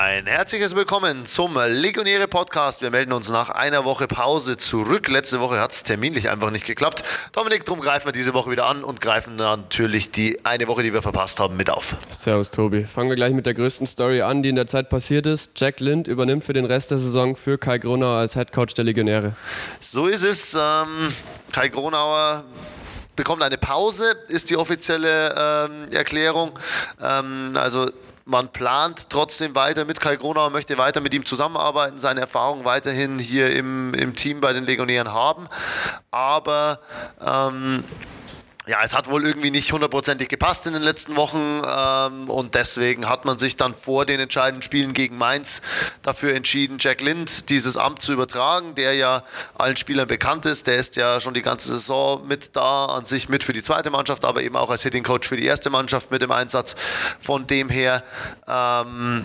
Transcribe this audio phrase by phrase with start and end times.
[0.00, 2.82] Ein herzliches Willkommen zum Legionäre Podcast.
[2.82, 5.08] Wir melden uns nach einer Woche Pause zurück.
[5.08, 7.02] Letzte Woche hat es terminlich einfach nicht geklappt.
[7.32, 10.92] Dominik, darum greifen wir diese Woche wieder an und greifen natürlich die eine Woche, die
[10.92, 11.96] wir verpasst haben, mit auf.
[12.10, 12.84] Servus Tobi.
[12.84, 15.58] Fangen wir gleich mit der größten Story an, die in der Zeit passiert ist.
[15.58, 18.84] Jack Lind übernimmt für den Rest der Saison für Kai Gronauer als Head Coach der
[18.84, 19.34] Legionäre.
[19.80, 20.54] So ist es.
[20.54, 21.12] Ähm,
[21.50, 22.44] Kai Gronauer
[23.16, 26.56] bekommt eine Pause, ist die offizielle ähm, Erklärung.
[27.02, 27.90] Ähm, also
[28.28, 33.18] man plant trotzdem weiter mit Kai Gronauer, möchte weiter mit ihm zusammenarbeiten, seine Erfahrungen weiterhin
[33.18, 35.48] hier im, im Team bei den Legionären haben.
[36.10, 36.80] Aber
[37.24, 37.82] ähm,
[38.68, 43.08] ja, es hat wohl irgendwie nicht hundertprozentig gepasst in den letzten Wochen ähm, und deswegen
[43.08, 45.62] hat man sich dann vor den entscheidenden Spielen gegen Mainz
[46.02, 50.66] dafür entschieden, Jack Lind dieses Amt zu übertragen, der ja allen Spielern bekannt ist.
[50.66, 53.88] Der ist ja schon die ganze Saison mit da, an sich mit für die zweite
[53.88, 56.76] Mannschaft, aber eben auch als Hitting Coach für die erste Mannschaft mit im Einsatz.
[57.20, 58.02] Von dem her
[58.46, 59.24] ähm,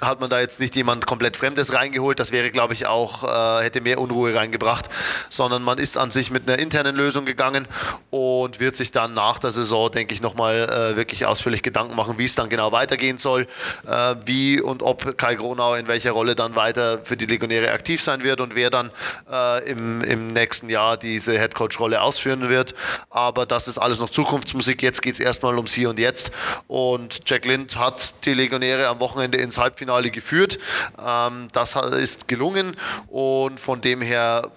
[0.00, 2.20] hat man da jetzt nicht jemand komplett Fremdes reingeholt.
[2.20, 4.88] Das wäre, glaube ich, auch, äh, hätte mehr Unruhe reingebracht,
[5.28, 7.66] sondern man ist an sich mit einer internen Lösung gegangen
[8.10, 12.18] und wird sich dann nach der Saison, denke ich, nochmal äh, wirklich ausführlich Gedanken machen,
[12.18, 13.48] wie es dann genau weitergehen soll,
[13.86, 18.00] äh, wie und ob Kai Gronau in welcher Rolle dann weiter für die Legionäre aktiv
[18.00, 18.92] sein wird und wer dann
[19.30, 22.74] äh, im, im nächsten Jahr diese Headcoach-Rolle ausführen wird.
[23.10, 24.82] Aber das ist alles noch Zukunftsmusik.
[24.82, 26.30] Jetzt geht es erstmal ums Hier und Jetzt.
[26.68, 30.58] Und Jack Lind hat die Legionäre am Wochenende ins Halbfinale Halbfinale geführt.
[31.04, 32.76] Ähm, das ist gelungen
[33.08, 34.50] und von dem her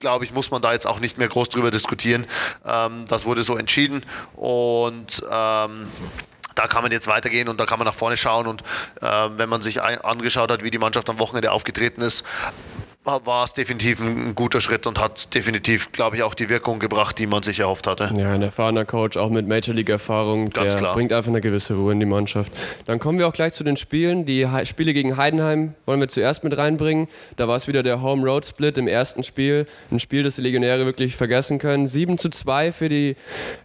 [0.00, 2.26] glaube ich, muss man da jetzt auch nicht mehr groß drüber diskutieren.
[2.66, 5.88] Ähm, das wurde so entschieden und ähm,
[6.56, 8.48] da kann man jetzt weitergehen und da kann man nach vorne schauen.
[8.48, 8.62] Und
[9.00, 12.24] äh, wenn man sich angeschaut hat, wie die Mannschaft am Wochenende aufgetreten ist,
[13.04, 17.18] war es definitiv ein guter Schritt und hat definitiv, glaube ich, auch die Wirkung gebracht,
[17.18, 18.12] die man sich erhofft hatte.
[18.16, 20.94] Ja, ein erfahrener Coach, auch mit Major League-Erfahrung, der klar.
[20.94, 22.52] bringt einfach eine gewisse Ruhe in die Mannschaft.
[22.84, 24.24] Dann kommen wir auch gleich zu den Spielen.
[24.24, 27.08] Die Spiele gegen Heidenheim wollen wir zuerst mit reinbringen.
[27.36, 29.66] Da war es wieder der Home-Road-Split im ersten Spiel.
[29.90, 31.88] Ein Spiel, das die Legionäre wirklich vergessen können.
[31.88, 33.16] 7 zu 2 für die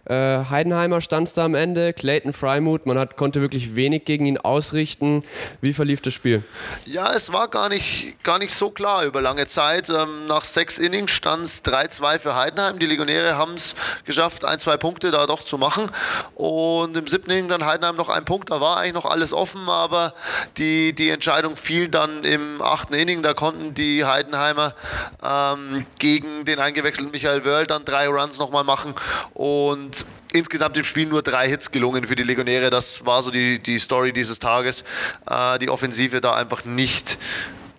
[0.06, 1.92] äh, Heidenheimer stand es da am Ende.
[1.92, 5.22] Clayton Freimuth, man hat, konnte wirklich wenig gegen ihn ausrichten.
[5.60, 6.42] Wie verlief das Spiel?
[6.86, 9.90] Ja, es war gar nicht, gar nicht so klar über lange Zeit.
[9.90, 12.78] Ähm, nach sechs Innings stand es 3-2 für Heidenheim.
[12.78, 13.74] Die Legionäre haben es
[14.06, 15.90] geschafft, ein, zwei Punkte da doch zu machen.
[16.34, 18.50] Und im siebten Inning dann Heidenheim noch ein Punkt.
[18.50, 20.14] Da war eigentlich noch alles offen, aber
[20.56, 23.22] die, die Entscheidung fiel dann im achten Inning.
[23.22, 24.74] Da konnten die Heidenheimer
[25.22, 28.94] ähm, gegen den eingewechselten Michael Wörl dann drei Runs nochmal machen.
[29.34, 32.70] Und insgesamt im Spiel nur drei Hits gelungen für die Legionäre.
[32.70, 34.84] Das war so die, die Story dieses Tages.
[35.28, 37.18] Äh, die Offensive da einfach nicht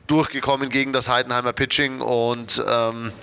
[0.09, 3.13] durchgekommen gegen das Heidenheimer Pitching und ähm,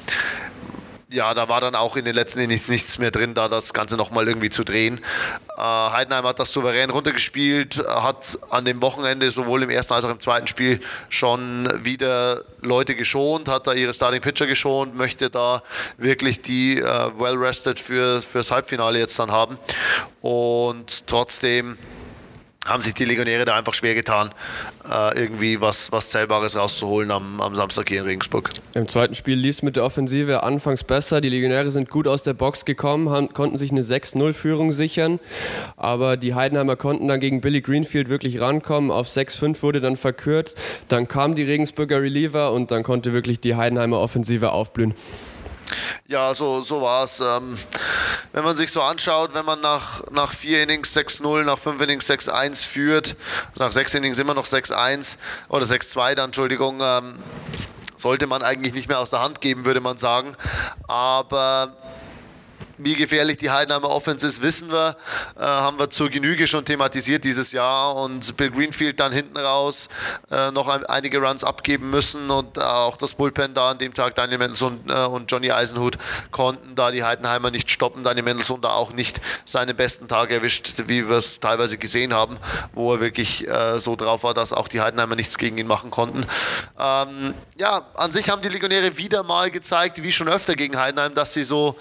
[1.12, 3.96] ja, da war dann auch in den letzten Innings nichts mehr drin, da das Ganze
[3.96, 5.00] nochmal irgendwie zu drehen.
[5.56, 10.10] Äh, Heidenheim hat das souverän runtergespielt, hat an dem Wochenende sowohl im ersten als auch
[10.10, 15.62] im zweiten Spiel schon wieder Leute geschont, hat da ihre Starting Pitcher geschont, möchte da
[15.96, 19.58] wirklich die äh, well rested für, fürs Halbfinale jetzt dann haben.
[20.20, 21.78] Und trotzdem
[22.66, 24.30] haben sich die Legionäre da einfach schwer getan,
[24.90, 28.50] äh, irgendwie was, was Zählbares rauszuholen am, am Samstag hier in Regensburg.
[28.74, 31.20] Im zweiten Spiel lief es mit der Offensive anfangs besser.
[31.20, 35.20] Die Legionäre sind gut aus der Box gekommen, haben, konnten sich eine 6-0-Führung sichern.
[35.76, 38.90] Aber die Heidenheimer konnten dann gegen Billy Greenfield wirklich rankommen.
[38.90, 40.60] Auf 6-5 wurde dann verkürzt.
[40.88, 44.94] Dann kamen die Regensburger Reliever und dann konnte wirklich die Heidenheimer Offensive aufblühen.
[46.08, 47.20] Ja, so, so war es.
[47.20, 47.58] Ähm,
[48.32, 52.08] wenn man sich so anschaut, wenn man nach, nach vier Innings 6-0, nach fünf Innings
[52.08, 53.16] 6-1 führt,
[53.56, 55.16] nach sechs Innings immer noch 6-1
[55.48, 57.18] oder 6-2 dann, Entschuldigung, ähm,
[57.96, 60.36] sollte man eigentlich nicht mehr aus der Hand geben, würde man sagen.
[60.86, 61.76] Aber
[62.78, 64.96] wie gefährlich die Heidenheimer Offense ist, wissen wir.
[65.36, 67.96] Äh, haben wir zur Genüge schon thematisiert dieses Jahr.
[67.96, 69.88] Und Bill Greenfield dann hinten raus
[70.30, 72.30] äh, noch ein, einige Runs abgeben müssen.
[72.30, 75.98] Und äh, auch das Bullpen da an dem Tag, Daniel Mendelssohn äh, und Johnny Eisenhut
[76.30, 78.04] konnten da die Heidenheimer nicht stoppen.
[78.04, 82.38] Daniel Mendelssohn da auch nicht seine besten Tage erwischt, wie wir es teilweise gesehen haben,
[82.72, 85.90] wo er wirklich äh, so drauf war, dass auch die Heidenheimer nichts gegen ihn machen
[85.90, 86.26] konnten.
[86.78, 91.14] Ähm, ja, an sich haben die Legionäre wieder mal gezeigt, wie schon öfter gegen Heidenheim,
[91.14, 91.76] dass sie so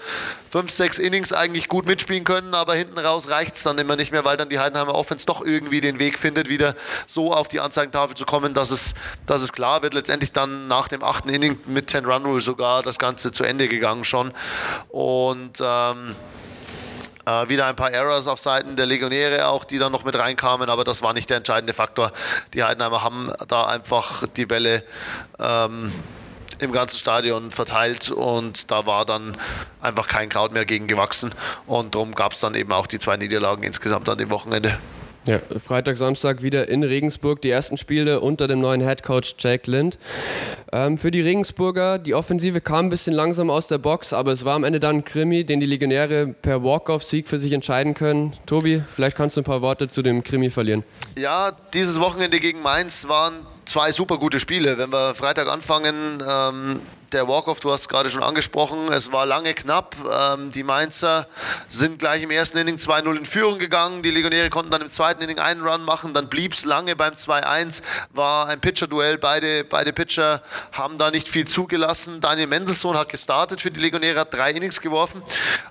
[0.50, 4.12] fünf, sechs Innings eigentlich gut mitspielen können, aber hinten raus reicht es dann immer nicht
[4.12, 6.74] mehr, weil dann die Heidenheimer Offense doch irgendwie den Weg findet, wieder
[7.06, 8.94] so auf die Anzeigentafel zu kommen, dass es,
[9.26, 9.94] dass es klar wird.
[9.94, 13.68] Letztendlich dann nach dem achten Inning mit 10 Run Rule sogar das Ganze zu Ende
[13.68, 14.32] gegangen schon.
[14.88, 16.16] Und ähm,
[17.26, 20.70] äh, wieder ein paar Errors auf Seiten der Legionäre auch, die dann noch mit reinkamen,
[20.70, 22.12] aber das war nicht der entscheidende Faktor.
[22.54, 24.84] Die Heidenheimer haben da einfach die Bälle
[25.38, 25.92] ähm,
[26.60, 29.36] im ganzen Stadion verteilt und da war dann
[29.80, 31.34] einfach kein Kraut mehr gegen gewachsen
[31.66, 34.78] und darum gab es dann eben auch die zwei Niederlagen insgesamt an dem Wochenende.
[35.26, 37.42] Ja, Freitag, Samstag wieder in Regensburg.
[37.42, 39.98] Die ersten Spiele unter dem neuen Headcoach Jack Lind.
[40.72, 44.44] Ähm, für die Regensburger, die Offensive kam ein bisschen langsam aus der Box, aber es
[44.44, 48.34] war am Ende dann ein Krimi, den die Legionäre per Walk-Off-Sieg für sich entscheiden können.
[48.46, 50.84] Tobi, vielleicht kannst du ein paar Worte zu dem Krimi verlieren.
[51.18, 54.78] Ja, dieses Wochenende gegen Mainz waren zwei super gute Spiele.
[54.78, 56.80] Wenn wir Freitag anfangen, ähm,
[57.12, 59.94] der Walk-Off, du hast es gerade schon angesprochen, es war lange knapp.
[60.10, 61.26] Ähm, die Mainzer
[61.68, 64.02] sind gleich im ersten Inning 2-0 in Führung gegangen.
[64.02, 66.14] Die Legionäre konnten dann im zweiten Inning einen Run machen.
[66.14, 67.82] Dann blieb es lange beim 2-1.
[68.12, 69.18] War ein Pitcher-Duell.
[69.18, 70.42] Beide, beide Pitcher
[70.72, 72.20] haben da nicht viel zugelassen.
[72.20, 75.22] Daniel Mendelssohn hat gestartet für die Legionäre, hat drei Innings geworfen,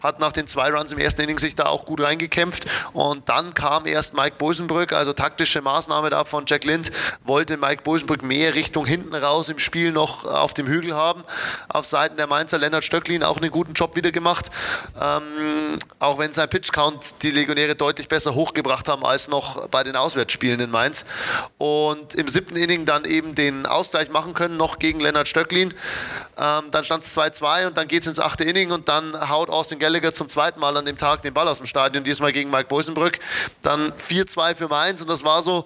[0.01, 2.65] hat nach den zwei Runs im ersten Inning sich da auch gut reingekämpft.
[2.93, 6.91] Und dann kam erst Mike Bosenbrück, also taktische Maßnahme da von Jack Lind,
[7.23, 11.25] wollte Mike Bosenbrück mehr Richtung hinten raus im Spiel noch auf dem Hügel haben
[11.69, 12.57] auf Seiten der Mainzer.
[12.57, 14.48] Lennart Stöcklin auch einen guten Job wieder gemacht.
[15.01, 19.95] Ähm, auch wenn sein Pitch-Count die Legionäre deutlich besser hochgebracht haben als noch bei den
[19.95, 21.06] Auswärtsspielen in Mainz.
[21.57, 25.74] Und im siebten Inning dann eben den Ausgleich machen können, noch gegen Lennart Stöcklin.
[26.38, 29.50] Ähm, dann stand es 2-2 und dann geht es ins achte Inning und dann haut
[29.50, 32.50] Austin Gallagher zum zweiten Mal an dem Tag den Ball aus dem Stadion, diesmal gegen
[32.50, 33.19] Mike Bosenbrück.
[33.62, 35.66] Dann 4-2 für Mainz und das war so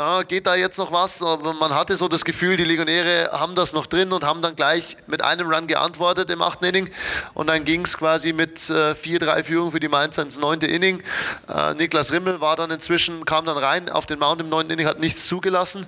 [0.00, 1.22] ja, geht da jetzt noch was?
[1.22, 4.56] Aber man hatte so das Gefühl, die Legionäre haben das noch drin und haben dann
[4.56, 6.88] gleich mit einem Run geantwortet im achten Inning.
[7.34, 11.02] Und dann ging es quasi mit 4-3 äh, Führung für die Mainzer ins neunte Inning.
[11.48, 14.86] Äh, Niklas Rimmel war dann inzwischen, kam dann rein auf den Mount im neunten Inning,
[14.86, 15.86] hat nichts zugelassen.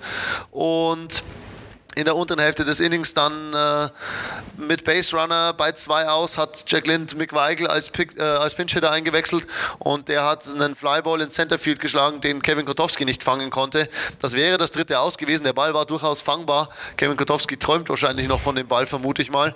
[0.50, 1.22] Und
[1.94, 3.88] in der unteren Hälfte des Innings dann äh,
[4.56, 8.54] mit Base Runner bei zwei aus hat Jack Lind Mick Weigel als, Pick, äh, als
[8.54, 9.46] Pinch-Hitter eingewechselt
[9.78, 13.88] und der hat einen Flyball ins Centerfield geschlagen, den Kevin Kotowski nicht fangen konnte.
[14.20, 15.44] Das wäre das dritte Aus gewesen.
[15.44, 16.68] Der Ball war durchaus fangbar.
[16.96, 19.54] Kevin Kotowski träumt wahrscheinlich noch von dem Ball, vermute ich mal.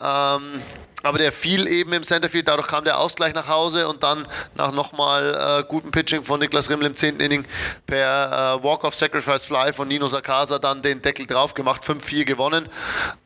[0.00, 0.62] Ähm,
[1.02, 4.72] aber der fiel eben im Centerfield, dadurch kam der Ausgleich nach Hause und dann nach
[4.72, 7.20] nochmal äh, gutem Pitching von Niklas Rimmel im 10.
[7.20, 7.44] Inning
[7.86, 12.68] per äh, Walk-of-Sacrifice Fly von Nino Sakasa dann den Deckel drauf gemacht, 5-4 gewonnen.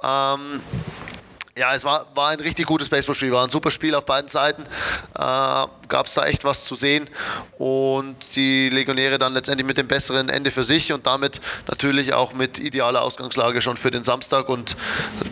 [0.03, 0.63] Ähm,
[1.57, 4.63] ja, es war, war ein richtig gutes Baseballspiel, war ein super Spiel auf beiden Seiten.
[5.15, 7.09] Äh, Gab es da echt was zu sehen
[7.59, 12.33] und die Legionäre dann letztendlich mit dem besseren Ende für sich und damit natürlich auch
[12.33, 14.77] mit idealer Ausgangslage schon für den Samstag und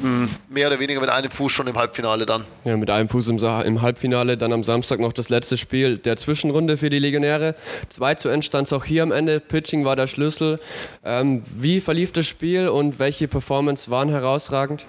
[0.05, 2.45] ähm, mehr oder weniger mit einem Fuß schon im Halbfinale dann.
[2.65, 6.17] Ja, mit einem Fuß im, im Halbfinale, dann am Samstag noch das letzte Spiel der
[6.17, 7.57] Zwischenrunde für die Legionäre.
[7.89, 9.41] 2 zu End stand es auch hier am Ende.
[9.41, 10.61] Pitching war der Schlüssel.
[11.05, 14.87] Ähm, wie verlief das Spiel und welche Performance waren herausragend?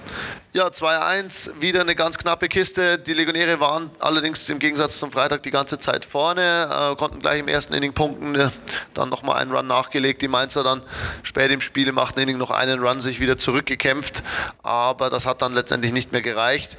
[0.55, 1.24] Ja, 2-1,
[1.59, 2.99] wieder eine ganz knappe Kiste.
[2.99, 7.39] Die Legionäre waren allerdings im Gegensatz zum Freitag die ganze Zeit vorne, äh, konnten gleich
[7.39, 8.51] im ersten Inning punkten,
[8.97, 10.21] dann nochmal einen Run nachgelegt.
[10.21, 10.81] Die Mainzer dann
[11.23, 14.23] spät im Spiel im achten Inning noch einen Run sich wieder zurückgekämpft,
[14.63, 16.77] aber das hat dann letztendlich nicht mehr gereicht.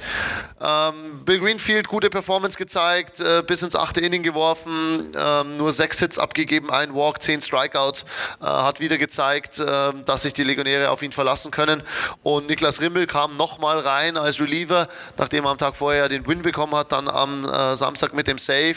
[0.61, 5.99] Ähm, Bill Greenfield, gute Performance gezeigt, äh, bis ins achte Inning geworfen, ähm, nur sechs
[5.99, 8.05] Hits abgegeben, ein Walk, zehn Strikeouts,
[8.41, 11.83] äh, hat wieder gezeigt, äh, dass sich die Legionäre auf ihn verlassen können.
[12.23, 14.87] Und Niklas Rimmel kam nochmal rein als Reliever,
[15.17, 18.37] nachdem er am Tag vorher den Win bekommen hat, dann am äh, Samstag mit dem
[18.37, 18.75] Save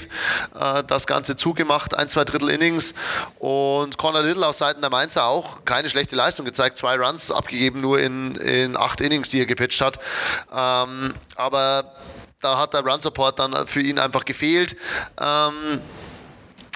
[0.55, 2.95] äh, das Ganze zugemacht, ein, zwei Drittel Innings
[3.38, 7.81] und Conor Little auf Seiten der Mainzer auch keine schlechte Leistung gezeigt, zwei Runs abgegeben,
[7.81, 9.99] nur in, in acht Innings, die er gepitcht hat.
[10.53, 11.94] Ähm, aber
[12.41, 14.77] da hat der Run Support dann für ihn einfach gefehlt.
[15.19, 15.81] Ähm,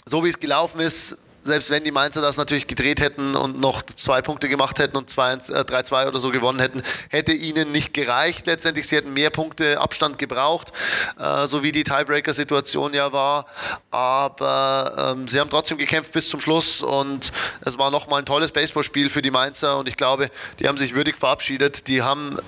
[0.06, 3.82] so wie es gelaufen ist, selbst wenn die Mainzer das natürlich gedreht hätten und noch
[3.82, 8.46] zwei Punkte gemacht hätten und 3-2 äh, oder so gewonnen hätten, hätte ihnen nicht gereicht.
[8.46, 10.72] Letztendlich, sie hätten mehr Punkte Abstand gebraucht,
[11.18, 13.46] äh, so wie die Tiebreaker-Situation ja war.
[13.90, 18.50] Aber ähm, sie haben trotzdem gekämpft bis zum Schluss und es war nochmal ein tolles
[18.50, 21.88] Baseballspiel für die Mainzer und ich glaube, die haben sich würdig verabschiedet.
[21.88, 22.38] Die haben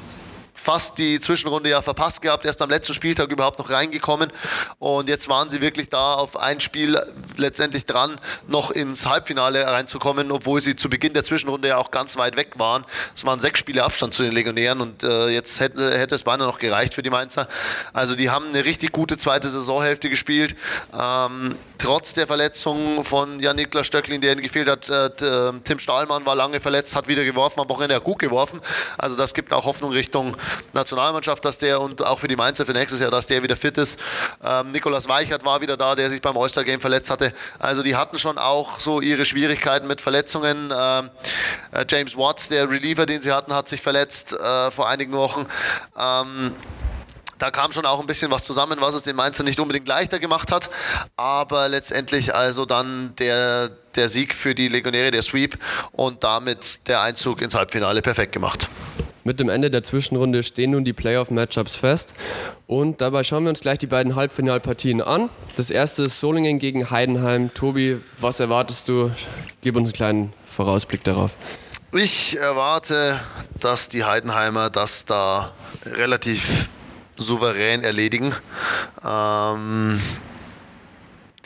[0.67, 4.33] fast die Zwischenrunde ja verpasst gehabt, erst am letzten Spieltag überhaupt noch reingekommen
[4.81, 7.01] und jetzt waren sie wirklich da auf ein Spiel
[7.37, 8.19] letztendlich dran,
[8.49, 12.55] noch ins Halbfinale reinzukommen, obwohl sie zu Beginn der Zwischenrunde ja auch ganz weit weg
[12.57, 12.85] waren.
[13.15, 16.49] Es waren sechs Spiele Abstand zu den Legionären und äh, jetzt hätte, hätte es beinahe
[16.49, 17.47] noch gereicht für die Mainzer.
[17.93, 20.57] Also die haben eine richtig gute zweite Saisonhälfte gespielt.
[20.93, 24.91] Ähm, trotz der Verletzung von Jan-Niklas Stöcklin, der ihnen gefehlt hat.
[24.91, 28.61] Äh, Tim Stahlmann war lange verletzt, hat wieder geworfen, am Wochenende gut geworfen.
[28.99, 30.37] Also das gibt auch Hoffnung Richtung
[30.73, 33.79] Nationalmannschaft, dass der und auch für die Mainzer für nächstes Jahr, dass der wieder fit
[33.79, 33.99] ist.
[34.43, 37.33] Ähm, Nikolas Weichert war wieder da, der sich beim All-Star-Game verletzt hatte.
[37.59, 40.73] Also die hatten schon auch so ihre Schwierigkeiten mit Verletzungen.
[40.77, 41.11] Ähm,
[41.73, 45.47] äh, James Watts, der Reliever, den sie hatten, hat sich verletzt äh, vor einigen Wochen.
[45.99, 46.55] Ähm,
[47.39, 50.19] da kam schon auch ein bisschen was zusammen, was es den Mainzer nicht unbedingt leichter
[50.19, 50.71] gemacht hat.
[51.17, 55.59] Aber letztendlich also dann der, der Sieg für die Legionäre, der Sweep
[55.93, 58.69] und damit der Einzug ins Halbfinale perfekt gemacht.
[59.27, 62.15] Mit dem Ende der Zwischenrunde stehen nun die Playoff-Matchups fest.
[62.69, 65.31] Und dabei schauen wir uns gleich die beiden Halbfinalpartien an.
[65.57, 67.53] Das erste ist Solingen gegen Heidenheim.
[67.53, 69.11] Tobi, was erwartest du?
[69.63, 71.33] Gib uns einen kleinen Vorausblick darauf.
[71.93, 73.19] Ich erwarte,
[73.59, 75.51] dass die Heidenheimer das da
[75.85, 76.69] relativ
[77.17, 78.33] souverän erledigen.
[79.05, 80.01] Ähm,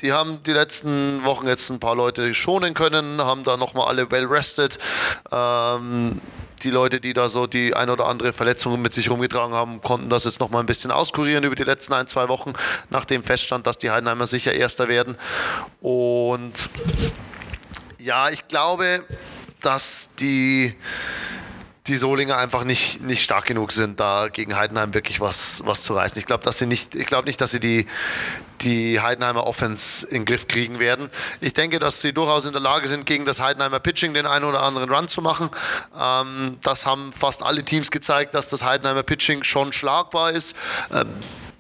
[0.03, 4.11] die haben die letzten Wochen jetzt ein paar Leute schonen können, haben da nochmal alle
[4.11, 4.79] well rested.
[5.33, 6.21] Ähm,
[6.65, 10.09] die Leute, die da so die ein oder andere Verletzung mit sich rumgetragen haben, konnten
[10.09, 12.53] das jetzt noch mal ein bisschen auskurieren über die letzten ein, zwei Wochen,
[12.91, 15.17] nachdem feststand, dass die Heidenheimer sicher Erster werden.
[15.81, 16.71] Und
[17.99, 19.05] ja, ich glaube,
[19.61, 20.75] dass die
[21.91, 25.95] die Solinger einfach nicht, nicht stark genug sind, da gegen Heidenheim wirklich was, was zu
[25.95, 26.17] reißen.
[26.19, 27.87] Ich glaube, dass sie nicht, ich glaube nicht, dass sie die,
[28.61, 31.11] die Heidenheimer Offense in den Griff kriegen werden.
[31.41, 34.45] Ich denke, dass sie durchaus in der Lage sind, gegen das Heidenheimer Pitching den einen
[34.45, 35.51] oder anderen Run zu machen.
[35.99, 40.55] Ähm, das haben fast alle Teams gezeigt, dass das Heidenheimer Pitching schon schlagbar ist.
[40.93, 41.09] Ähm,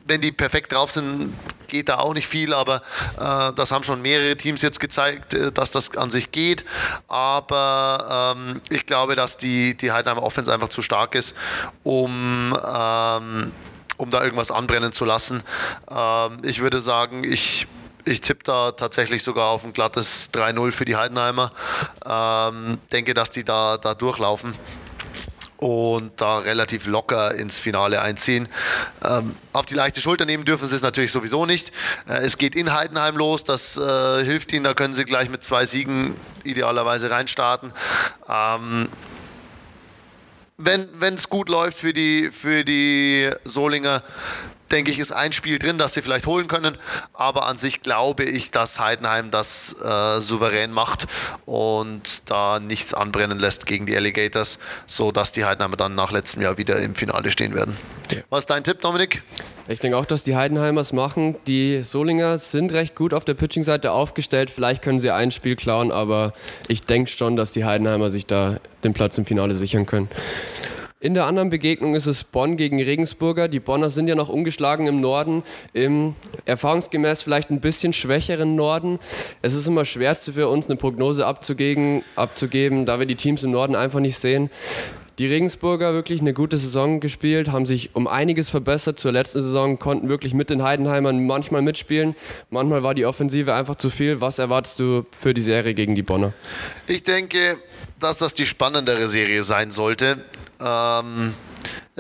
[0.05, 1.35] wenn die perfekt drauf sind,
[1.71, 2.83] geht da auch nicht viel, aber
[3.19, 6.65] äh, das haben schon mehrere Teams jetzt gezeigt, äh, dass das an sich geht.
[7.09, 11.35] Aber ähm, ich glaube, dass die, die Heidenheimer Offense einfach zu stark ist,
[11.83, 13.53] um ähm,
[14.01, 15.43] um da irgendwas anbrennen zu lassen.
[15.91, 17.67] Ähm, ich würde sagen, ich,
[18.05, 21.53] ich tippe da tatsächlich sogar auf ein glattes 3-0 für die Heidenheimer.
[22.05, 24.57] Ähm, denke, dass die da, da durchlaufen
[25.61, 28.49] und da relativ locker ins Finale einziehen.
[29.05, 31.71] Ähm, auf die leichte Schulter nehmen dürfen sie es natürlich sowieso nicht.
[32.09, 35.45] Äh, es geht in Heidenheim los, das äh, hilft ihnen, da können sie gleich mit
[35.45, 37.73] zwei Siegen idealerweise reinstarten.
[38.27, 38.89] Ähm,
[40.57, 44.03] wenn es gut läuft für die, für die Solinger,
[44.73, 46.77] denke ich, ist ein Spiel drin, das sie vielleicht holen können.
[47.13, 51.07] Aber an sich glaube ich, dass Heidenheim das äh, souverän macht
[51.47, 56.59] und da nichts anbrennen lässt gegen die Alligators, sodass die Heidenheimer dann nach letztem Jahr
[56.59, 57.77] wieder im Finale stehen werden.
[58.11, 58.19] Ja.
[58.31, 59.23] Was ist dein Tipp, Dominik?
[59.69, 61.37] Ich denke auch, dass die Heidenheimers machen.
[61.47, 64.51] Die Solinger sind recht gut auf der Pitching-Seite aufgestellt.
[64.51, 66.33] Vielleicht können sie ein Spiel klauen, aber
[66.67, 70.09] ich denke schon, dass die Heidenheimer sich da den Platz im Finale sichern können.
[71.03, 73.49] In der anderen Begegnung ist es Bonn gegen Regensburger.
[73.49, 75.43] Die Bonner sind ja noch ungeschlagen im Norden,
[75.73, 76.15] im
[76.45, 78.99] erfahrungsgemäß vielleicht ein bisschen schwächeren Norden.
[79.41, 83.51] Es ist immer schwer für uns eine Prognose abzugeben, abzugeben, da wir die Teams im
[83.51, 84.51] Norden einfach nicht sehen.
[85.19, 89.79] Die Regensburger wirklich eine gute Saison gespielt, haben sich um einiges verbessert zur letzten Saison,
[89.79, 92.15] konnten wirklich mit den Heidenheimern manchmal mitspielen.
[92.51, 94.21] Manchmal war die Offensive einfach zu viel.
[94.21, 96.35] Was erwartest du für die Serie gegen die Bonner?
[96.87, 97.57] Ich denke,
[98.01, 100.25] dass das die spannendere Serie sein sollte.
[100.61, 101.35] Ähm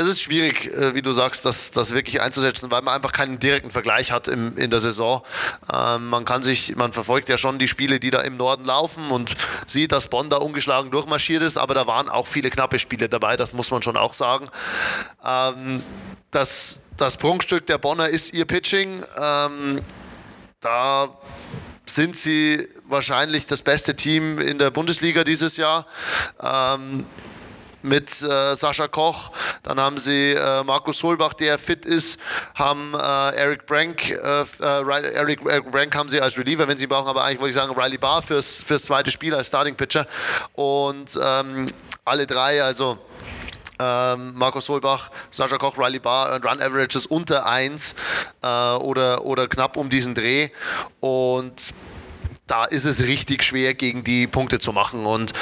[0.00, 3.38] es ist schwierig, äh, wie du sagst, das, das wirklich einzusetzen, weil man einfach keinen
[3.38, 5.23] direkten Vergleich hat im, in der Saison.
[5.73, 9.11] Ähm, man kann sich, man verfolgt ja schon die Spiele, die da im Norden laufen
[9.11, 9.35] und
[9.66, 13.37] sieht, dass Bonn da ungeschlagen durchmarschiert ist, aber da waren auch viele knappe Spiele dabei,
[13.37, 14.47] das muss man schon auch sagen.
[15.23, 15.83] Ähm,
[16.30, 19.04] das, das Prunkstück der Bonner ist ihr Pitching.
[19.21, 19.83] Ähm,
[20.61, 21.19] da
[21.94, 25.87] sind sie wahrscheinlich das beste Team in der Bundesliga dieses Jahr.
[26.42, 27.06] Ähm,
[27.82, 29.30] mit äh, Sascha Koch.
[29.62, 32.20] Dann haben sie äh, Markus Solbach, der fit ist,
[32.54, 36.87] haben äh, Eric Brank, äh, äh, Eric, Eric Brank haben sie als Reliever, wenn sie
[36.87, 40.06] brauchen, aber eigentlich wollte ich sagen Riley Barr fürs, fürs zweite Spiel als Starting Pitcher.
[40.52, 41.73] Und ähm,
[42.04, 42.99] alle drei, also
[43.80, 47.94] ähm, Markus Solbach, Sascha Koch, Riley Barr, Run Averages unter 1
[48.42, 50.50] äh, oder, oder knapp um diesen Dreh.
[51.00, 51.72] Und
[52.46, 55.06] da ist es richtig schwer, gegen die Punkte zu machen.
[55.06, 55.32] Und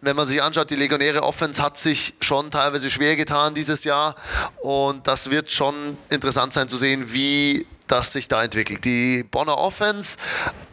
[0.00, 4.14] wenn man sich anschaut, die Legionäre Offense hat sich schon teilweise schwer getan dieses Jahr
[4.62, 8.84] und das wird schon interessant sein zu sehen, wie das sich da entwickelt.
[8.84, 10.16] Die Bonner Offense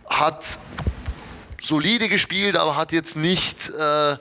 [0.07, 0.59] hat
[1.59, 4.17] solide gespielt, aber hat jetzt nicht äh,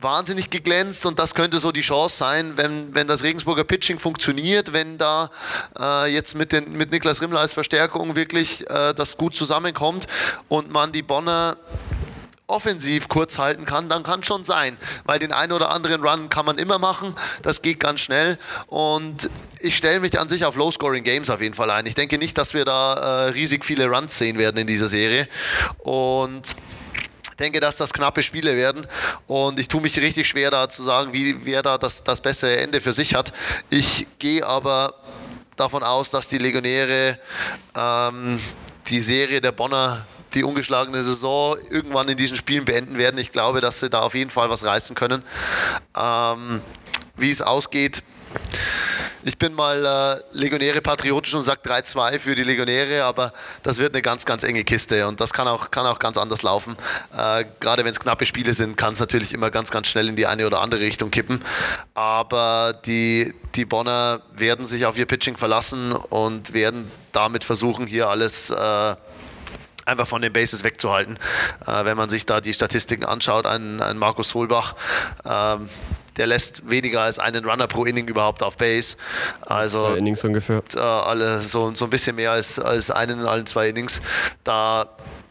[0.00, 4.72] wahnsinnig geglänzt und das könnte so die Chance sein, wenn, wenn das Regensburger Pitching funktioniert,
[4.72, 5.30] wenn da
[5.78, 10.06] äh, jetzt mit, den, mit Niklas Rimmler als Verstärkung wirklich äh, das gut zusammenkommt
[10.48, 11.56] und man die Bonner
[12.46, 16.46] offensiv kurz halten kann, dann kann schon sein, weil den einen oder anderen Run kann
[16.46, 18.38] man immer machen, das geht ganz schnell
[18.68, 19.28] und
[19.60, 21.84] ich stelle mich an sich auf Low-Scoring-Games auf jeden Fall ein.
[21.84, 22.94] Ich denke nicht, dass wir da
[23.26, 25.28] äh, riesig viele Runs sehen werden in dieser Serie
[25.78, 26.56] und
[27.38, 28.86] denke, dass das knappe Spiele werden
[29.26, 32.56] und ich tue mich richtig schwer da zu sagen, wie, wer da das, das bessere
[32.58, 33.32] Ende für sich hat.
[33.70, 34.94] Ich gehe aber
[35.56, 37.18] davon aus, dass die Legionäre
[37.76, 38.40] ähm,
[38.88, 43.18] die Serie der Bonner die ungeschlagene Saison irgendwann in diesen Spielen beenden werden.
[43.18, 45.22] Ich glaube, dass sie da auf jeden Fall was reißen können.
[45.96, 46.60] Ähm,
[47.16, 48.02] wie es ausgeht,
[49.24, 53.32] Ich bin mal äh, Legionäre patriotisch und sage 3-2 für die Legionäre, aber
[53.64, 56.42] das wird eine ganz, ganz enge Kiste und das kann auch, kann auch ganz anders
[56.42, 56.76] laufen.
[57.16, 60.14] Äh, Gerade wenn es knappe Spiele sind, kann es natürlich immer ganz, ganz schnell in
[60.14, 61.40] die eine oder andere Richtung kippen.
[61.94, 68.08] Aber die, die Bonner werden sich auf ihr Pitching verlassen und werden damit versuchen, hier
[68.08, 68.94] alles äh,
[69.84, 71.18] einfach von den Bases wegzuhalten.
[71.66, 74.76] Äh, wenn man sich da die Statistiken anschaut, ein, ein Markus Holbach,
[75.24, 75.68] ähm,
[76.18, 78.96] der lässt weniger als einen Runner pro Inning überhaupt auf Base.
[79.40, 80.62] Also zwei Innings ungefähr.
[80.74, 84.00] Äh, alle so, so ein bisschen mehr als, als einen in allen zwei Innings.
[84.44, 84.88] Da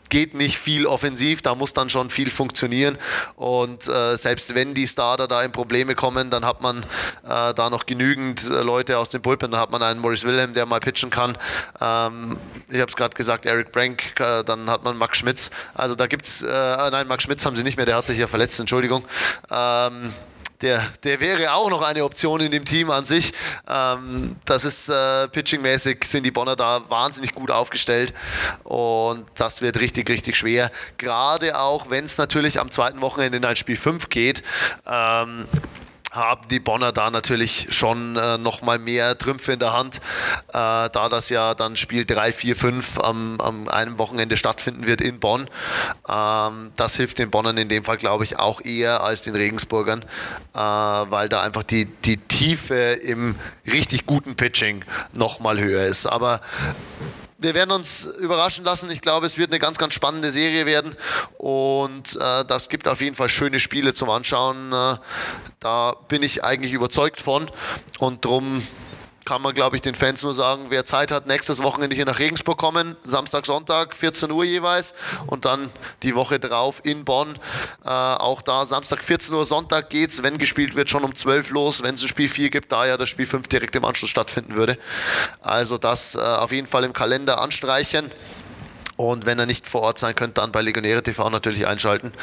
[0.10, 2.98] geht nicht viel offensiv, da muss dann schon viel funktionieren.
[3.36, 6.84] Und äh, selbst wenn die Starter da in Probleme kommen, dann hat man
[7.24, 9.52] äh, da noch genügend äh, Leute aus dem Pulpen.
[9.52, 11.38] Dann hat man einen Maurice Wilhelm, der mal pitchen kann.
[11.82, 12.38] Ähm,
[12.70, 15.50] ich habe es gerade gesagt, Eric Brank, äh, dann hat man Max Schmitz.
[15.74, 18.18] Also da gibt es, äh, nein, Max Schmitz haben sie nicht mehr, der hat sich
[18.18, 19.04] ja verletzt, Entschuldigung.
[19.52, 20.14] Ähm,
[20.62, 23.34] der, der wäre auch noch eine Option in dem Team an sich.
[23.68, 28.14] Ähm, das ist äh, pitchingmäßig, sind die Bonner da wahnsinnig gut aufgestellt
[28.64, 30.72] und das wird richtig, richtig schwer.
[30.98, 34.44] Gerade auch, wenn es natürlich am zweiten Wochenende in ein Spiel 5 geht.
[34.86, 35.48] Ähm,
[36.18, 39.98] haben die Bonner da natürlich schon äh, nochmal mehr Trümpfe in der Hand,
[40.50, 45.02] äh, da das ja dann Spiel 3, 4, 5 am, am einem Wochenende stattfinden wird
[45.02, 45.50] in Bonn.
[46.10, 50.04] Ähm, das hilft den Bonnern in dem Fall, glaube ich, auch eher als den Regensburgern,
[50.54, 54.84] äh, weil da einfach die, die Tiefe im richtig guten Pitching
[55.14, 56.06] nochmal höher ist.
[56.08, 56.42] Aber
[57.40, 58.90] wir werden uns überraschen lassen.
[58.90, 60.96] Ich glaube, es wird eine ganz, ganz spannende Serie werden
[61.38, 64.74] und äh, das gibt auf jeden Fall schöne Spiele zum Anschauen.
[64.74, 64.96] Äh,
[65.60, 67.50] da bin ich eigentlich überzeugt von
[68.00, 68.66] und darum
[69.28, 72.20] kann man, glaube ich, den Fans nur sagen, wer Zeit hat, nächstes Wochenende hier nach
[72.20, 74.94] Regensburg kommen, Samstag, Sonntag, 14 Uhr jeweils
[75.26, 75.70] und dann
[76.02, 77.38] die Woche drauf in Bonn.
[77.84, 81.84] Äh, auch da Samstag, 14 Uhr, Sonntag geht's, wenn gespielt wird, schon um 12 los,
[81.84, 84.56] wenn es ein Spiel 4 gibt, da ja das Spiel 5 direkt im Anschluss stattfinden
[84.56, 84.78] würde.
[85.42, 88.12] Also das äh, auf jeden Fall im Kalender anstreichen.
[88.96, 92.14] Und wenn er nicht vor Ort sein könnte, dann bei Legionäre TV natürlich einschalten.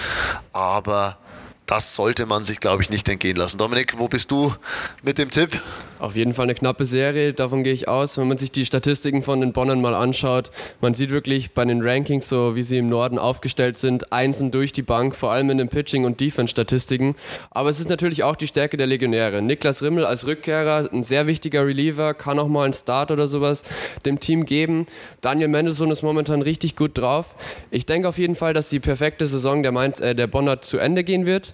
[0.55, 1.19] Aber
[1.67, 3.57] das sollte man sich, glaube ich, nicht entgehen lassen.
[3.57, 4.55] Dominik, wo bist du
[5.03, 5.61] mit dem Tipp?
[5.99, 8.19] Auf jeden Fall eine knappe Serie, davon gehe ich aus.
[8.19, 10.51] Wenn man sich die Statistiken von den Bonnern mal anschaut,
[10.83, 14.75] man sieht wirklich bei den Rankings, so wie sie im Norden aufgestellt sind, Einsen durch
[14.75, 17.15] die Bank, vor allem in den Pitching- und Defense-Statistiken.
[17.51, 19.41] Aber es ist natürlich auch die Stärke der Legionäre.
[19.41, 23.63] Niklas Rimmel als Rückkehrer, ein sehr wichtiger Reliever, kann auch mal einen Start oder sowas
[24.05, 24.85] dem Team geben.
[25.23, 27.35] Daniel Mendelssohn ist momentan richtig gut drauf.
[27.71, 30.77] Ich denke auf jeden Fall, dass die perfekte Saison der, Mainz, äh, der Bonner zu
[30.77, 31.54] Ende gehen wird.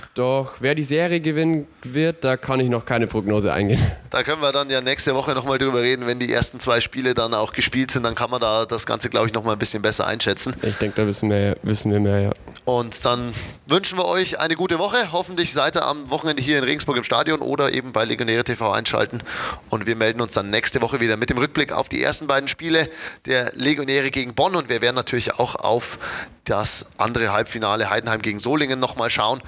[0.13, 3.81] Doch wer die Serie gewinnen wird, da kann ich noch keine Prognose eingehen.
[4.11, 7.13] Da können wir dann ja nächste Woche nochmal drüber reden, wenn die ersten zwei Spiele
[7.13, 9.81] dann auch gespielt sind, dann kann man da das Ganze, glaube ich, nochmal ein bisschen
[9.81, 10.53] besser einschätzen.
[10.63, 12.31] Ich denke, da wissen wir, wissen wir mehr, ja.
[12.65, 13.33] Und dann
[13.67, 15.13] wünschen wir euch eine gute Woche.
[15.13, 18.69] Hoffentlich seid ihr am Wochenende hier in Regensburg im Stadion oder eben bei Legionäre TV
[18.69, 19.23] einschalten.
[19.69, 22.49] Und wir melden uns dann nächste Woche wieder mit dem Rückblick auf die ersten beiden
[22.49, 22.89] Spiele
[23.25, 24.57] der Legionäre gegen Bonn.
[24.57, 25.97] Und wir werden natürlich auch auf
[26.43, 29.41] das andere Halbfinale Heidenheim gegen Solingen nochmal schauen.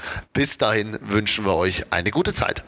[0.54, 2.62] Bis dahin wünschen wir euch eine gute Zeit.